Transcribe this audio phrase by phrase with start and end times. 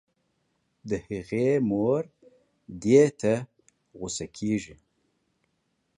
[0.89, 2.01] د هغې مور
[2.83, 3.33] دې ته
[3.97, 4.75] غو سه کيږي